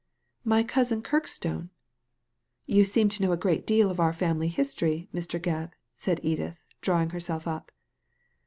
"My 0.53 0.63
cousin 0.63 1.03
Kirkstone? 1.03 1.69
You 2.65 2.85
seem 2.85 3.07
to 3.09 3.21
know 3.21 3.33
a 3.33 3.37
great 3.37 3.67
deal 3.67 3.91
of 3.91 3.99
our 3.99 4.11
family 4.13 4.47
history, 4.47 5.07
Mr. 5.13 5.39
Gebb," 5.39 5.73
said 5.99 6.19
Edith, 6.23 6.59
drawing 6.81 7.11
herself 7.11 7.47
up. 7.47 7.71